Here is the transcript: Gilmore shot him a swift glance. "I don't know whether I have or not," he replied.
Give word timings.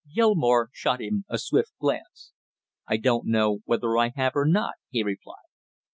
Gilmore 0.11 0.71
shot 0.73 0.99
him 0.99 1.25
a 1.29 1.37
swift 1.37 1.77
glance. 1.77 2.31
"I 2.87 2.97
don't 2.97 3.27
know 3.27 3.59
whether 3.65 3.99
I 3.99 4.09
have 4.15 4.35
or 4.35 4.47
not," 4.47 4.73
he 4.89 5.03
replied. 5.03 5.35